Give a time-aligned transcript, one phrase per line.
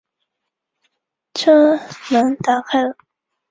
[1.35, 1.77] 车
[2.09, 2.95] 门打开了